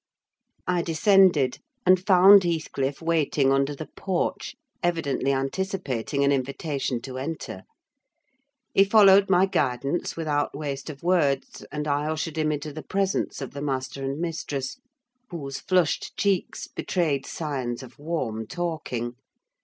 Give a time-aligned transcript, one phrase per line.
[0.65, 7.65] I descended, and found Heathcliff waiting under the porch, evidently anticipating an invitation to enter.
[8.73, 13.41] He followed my guidance without waste of words, and I ushered him into the presence
[13.43, 14.77] of the master and mistress,
[15.29, 19.17] whose flushed cheeks betrayed signs of warm talking.